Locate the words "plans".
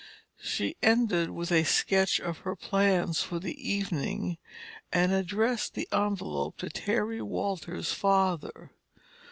2.55-3.21